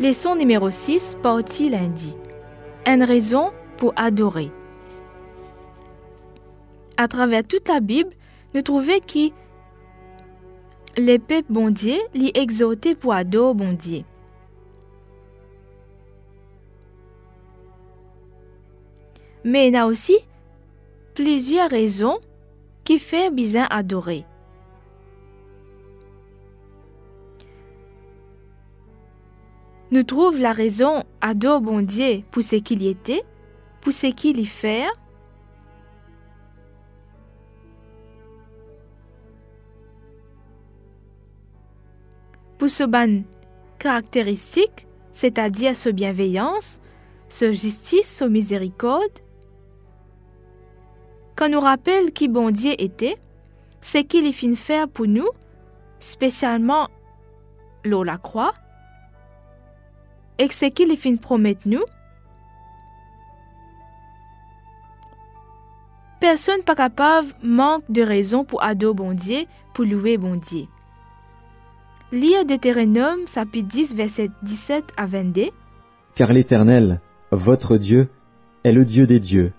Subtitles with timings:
[0.00, 2.16] Leçon numéro 6, partie lundi.
[2.86, 4.50] Une raison pour adorer.
[6.96, 8.08] À travers toute la Bible,
[8.54, 9.28] nous trouvons que
[10.96, 14.04] les peuples bon Dieu l'y exhorté pour adorer bon Dieu.
[19.44, 20.16] Mais il y a aussi
[21.14, 22.20] plusieurs raisons
[22.84, 24.24] qui font bien adorer.
[29.92, 33.24] Nous trouvons la raison adorer bon Dieu pour ce qu'il y était,
[33.80, 34.86] pour ce qu'il y fait,
[42.56, 43.22] pour ce ban
[43.80, 46.80] caractéristique, c'est-à-dire ce bienveillance,
[47.28, 49.18] ce justice, ce miséricorde,
[51.34, 53.16] quand nous rappelle qui bon Dieu était,
[53.80, 55.28] c'est qu'il est fin faire pour nous,
[55.98, 56.88] spécialement
[57.82, 58.52] l'eau la croix,
[60.48, 61.84] qu'il est fin promettre nous?
[66.20, 70.66] Personne pas capable manque de raison pour adorer bon Dieu, pour louer bon Dieu.
[72.12, 75.50] Lire Deutéronome, chapitre 10, verset 17 à 22.
[76.14, 78.08] Car l'Éternel, votre Dieu,
[78.64, 79.52] est le Dieu des dieux,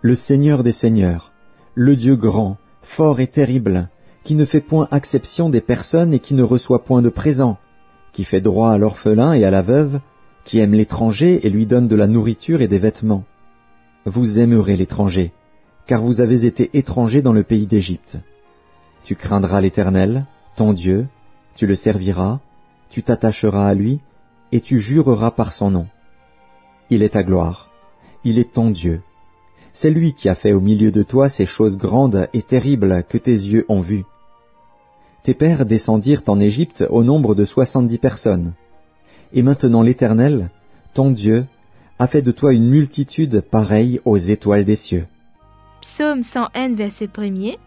[0.00, 1.32] le Seigneur des seigneurs,
[1.74, 3.90] le Dieu grand, fort et terrible,
[4.22, 7.58] qui ne fait point acception des personnes et qui ne reçoit point de présent,
[8.12, 10.00] qui fait droit à l'orphelin et à la veuve,
[10.46, 13.24] qui aime l'étranger et lui donne de la nourriture et des vêtements.
[14.04, 15.32] Vous aimerez l'étranger,
[15.86, 18.18] car vous avez été étrangers dans le pays d'Égypte.
[19.02, 20.24] Tu craindras l'Éternel,
[20.54, 21.08] ton Dieu,
[21.56, 22.38] tu le serviras,
[22.90, 23.98] tu t'attacheras à lui,
[24.52, 25.88] et tu jureras par son nom.
[26.90, 27.68] Il est ta gloire,
[28.22, 29.02] il est ton Dieu.
[29.72, 33.18] C'est lui qui a fait au milieu de toi ces choses grandes et terribles que
[33.18, 34.04] tes yeux ont vues.
[35.24, 38.54] Tes pères descendirent en Égypte au nombre de soixante-dix personnes.
[39.36, 40.48] Et maintenant l'Éternel,
[40.94, 41.44] ton Dieu,
[41.98, 45.06] a fait de toi une multitude pareille aux étoiles des cieux.
[45.82, 47.58] Psaume 101, verset 1er.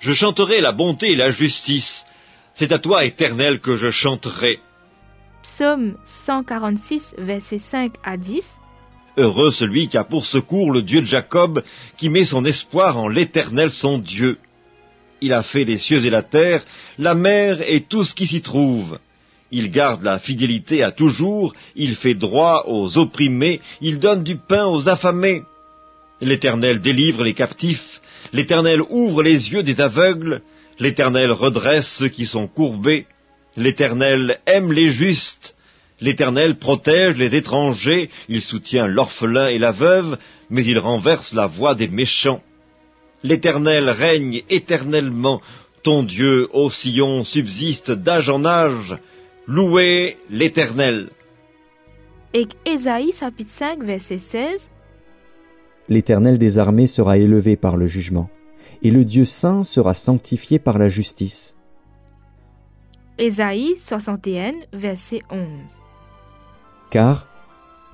[0.00, 2.04] Je chanterai la bonté et la justice.
[2.54, 4.60] C'est à toi, Éternel, que je chanterai.
[5.42, 8.60] Psaume 146, verset 5 à 10.
[9.16, 11.62] Heureux celui qui a pour secours le Dieu de Jacob,
[11.96, 14.38] qui met son espoir en l'Éternel son Dieu.
[15.22, 16.66] Il a fait les cieux et la terre,
[16.98, 18.98] la mer et tout ce qui s'y trouve.
[19.50, 24.66] Il garde la fidélité à toujours, il fait droit aux opprimés, il donne du pain
[24.66, 25.42] aux affamés.
[26.20, 28.00] L'Éternel délivre les captifs,
[28.32, 30.42] l'Éternel ouvre les yeux des aveugles,
[30.78, 33.06] l'Éternel redresse ceux qui sont courbés,
[33.56, 35.56] l'Éternel aime les justes,
[36.00, 40.18] l'Éternel protège les étrangers, il soutient l'orphelin et la veuve,
[40.50, 42.42] mais il renverse la voix des méchants.
[43.22, 45.40] L'Éternel règne éternellement,
[45.82, 48.96] ton Dieu, ô Sion, subsiste d'âge en âge.
[49.50, 51.08] Louez l'Éternel.
[52.34, 54.68] Et Ésaïe chapitre 5 verset 16.
[55.88, 58.28] L'Éternel des armées sera élevé par le jugement,
[58.82, 61.56] et le Dieu saint sera sanctifié par la justice.
[63.16, 65.46] Ésaïe 61 verset 11.
[66.90, 67.26] Car,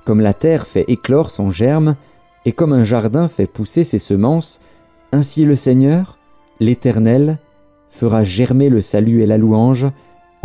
[0.03, 1.95] comme la terre fait éclore son germe,
[2.43, 4.59] et comme un jardin fait pousser ses semences,
[5.13, 6.19] ainsi le Seigneur,
[6.59, 7.39] l'Éternel,
[7.89, 9.87] fera germer le salut et la louange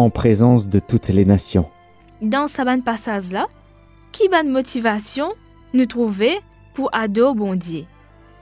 [0.01, 1.69] en présence de toutes les nations.
[2.23, 3.47] Dans ce passage-là,
[4.13, 5.33] qui ban motivation
[5.75, 6.41] nous trouver
[6.75, 7.85] pour adorer bon Dieu?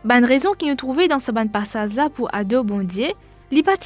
[0.04, 3.08] Ban raison qui nous trouvait dans ce passage-là pour adorer bon Dieu,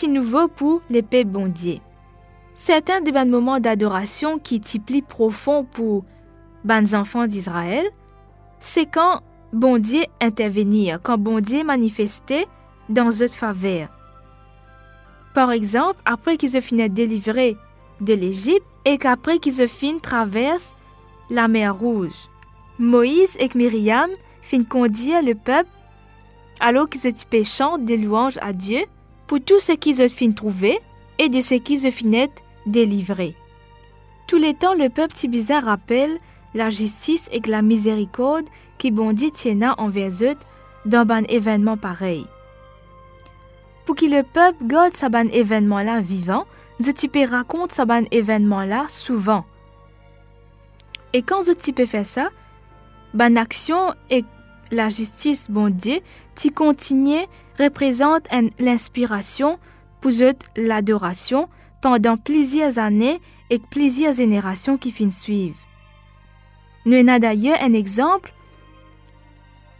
[0.08, 1.78] nouveau pour peuples bon Dieu.
[2.54, 6.04] Certains des ban moments d'adoration qui typent profond pour
[6.64, 7.86] ban enfants d'Israël,
[8.60, 9.20] c'est quand
[9.52, 11.62] bon Dieu intervenir, quand bon Dieu
[12.88, 13.88] dans notre faveur.
[15.34, 17.56] Par exemple, après qu'ils se finissent délivrés
[18.00, 20.76] de l'Égypte et qu'après qu'ils se finissent traversent
[21.30, 22.28] la mer Rouge.
[22.78, 24.10] Moïse et Myriam
[24.42, 25.70] finissent conduire le peuple
[26.60, 28.82] alors qu'ils se péchant des louanges à Dieu
[29.26, 30.80] pour tout ce qu'ils se finissent trouver
[31.18, 32.28] et de ce qu'ils se finissent
[32.66, 33.34] délivrer.
[34.26, 36.18] Tous les temps, le peuple tibizin rappelle
[36.54, 38.46] la justice et la miséricorde
[38.78, 40.36] qui bondit tiena envers eux
[40.84, 42.26] dans un événement pareil.
[43.92, 45.04] Pour que le peuple garde ce
[45.34, 46.46] événement-là vivant,
[46.80, 49.44] Zotipe raconte ce événement-là souvent.
[51.12, 52.30] Et quand Zotipe fait ça,
[53.12, 54.24] ban action et
[54.70, 55.98] la justice bon Dieu,
[56.34, 57.20] qui continue
[57.58, 58.26] représente
[58.58, 59.58] l'inspiration
[60.00, 60.12] pour
[60.56, 61.50] l'adoration
[61.82, 65.64] pendant plusieurs années et plusieurs générations qui finissent suivent.
[66.86, 68.32] Nous avons d'ailleurs un exemple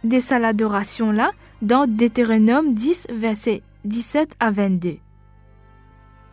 [0.03, 1.31] de cette adoration-là
[1.63, 4.97] dans Deutéronome 10, versets 17 à 22.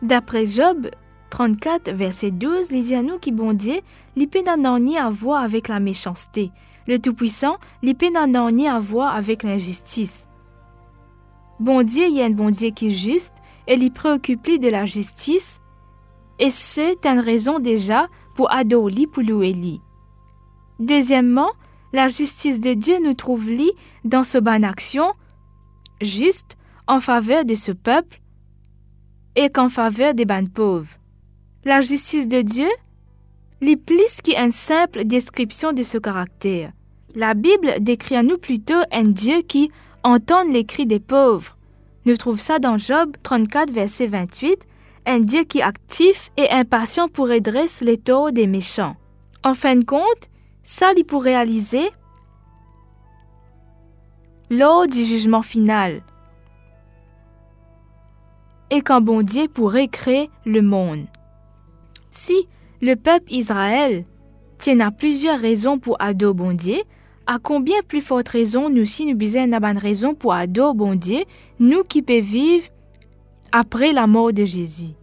[0.01, 0.89] D'après Job,
[1.31, 3.81] 34, verset 12, il dit à nous qui bon Dieu,
[4.15, 6.51] li peut n'en à voir avec la méchanceté.
[6.87, 8.33] Le Tout-Puissant, li peut n'en
[8.67, 10.29] à voir avec l'injustice.
[11.59, 13.35] Bon Dieu, y a un bon Dieu qui est juste,
[13.67, 15.59] et il préoccupé de la justice,
[16.39, 19.53] et c'est une raison déjà pour adorer pour louer
[20.79, 21.51] Deuxièmement,
[21.91, 23.73] la justice de Dieu nous trouve lit
[24.05, 25.11] dans ce ban action
[26.01, 28.21] juste en faveur de ce peuple
[29.35, 30.97] et qu'en faveur des ban pauvres.
[31.63, 32.69] La justice de Dieu
[33.61, 36.71] lit plus qu'une simple description de ce caractère.
[37.15, 39.71] La Bible décrit à nous plutôt un Dieu qui
[40.03, 41.57] entend les cris des pauvres.
[42.05, 44.65] Nous trouvons ça dans Job 34, verset 28,
[45.05, 48.95] un Dieu qui est actif et impatient pour redresser les torts des méchants.
[49.43, 50.29] En fin de compte,
[50.63, 51.89] ça il pour réaliser
[54.49, 56.01] lors du jugement final.
[58.71, 61.05] Et quand bon Dieu pourrait créer le monde.
[62.09, 62.47] Si
[62.81, 64.05] le peuple Israël
[64.57, 66.77] tient à plusieurs raisons pour adorer bon Dieu,
[67.27, 70.95] à combien plus forte raison nous si nous bisons une bonne raison pour adorer bon
[70.95, 71.23] Dieu,
[71.59, 72.67] nous qui peut vivre
[73.51, 74.93] après la mort de Jésus?